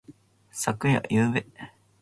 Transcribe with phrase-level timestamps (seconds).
[0.51, 1.03] 昨夜。
[1.11, 1.45] ゆうべ。